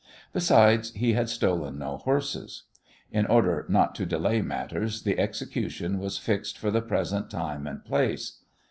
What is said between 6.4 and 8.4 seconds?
for the present time and place.